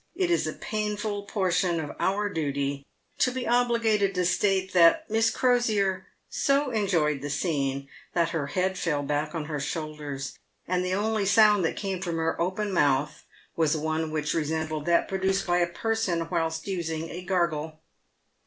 [0.15, 2.87] It is a painful portion of our duty
[3.19, 8.79] to be obliged to state that Miss Crosier so enjoyed the scene, that her head
[8.79, 13.25] fell back on her shoulders, and the only sound that came from her open mouth
[13.55, 17.79] was one which resembled that produced by a person whilst using a gargle.